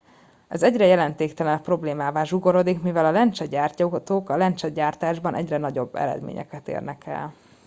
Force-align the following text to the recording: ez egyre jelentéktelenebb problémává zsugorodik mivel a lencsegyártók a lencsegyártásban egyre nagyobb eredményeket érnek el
ez 0.47 0.63
egyre 0.63 0.85
jelentéktelenebb 0.85 1.61
problémává 1.61 2.23
zsugorodik 2.23 2.81
mivel 2.81 3.05
a 3.05 3.11
lencsegyártók 3.11 4.29
a 4.29 4.37
lencsegyártásban 4.37 5.35
egyre 5.35 5.57
nagyobb 5.57 5.95
eredményeket 5.95 6.67
érnek 6.67 7.05
el 7.05 7.33